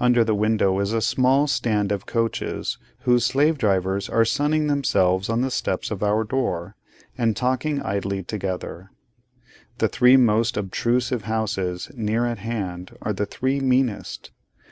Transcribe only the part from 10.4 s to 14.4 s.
obtrusive houses near at hand are the three meanest.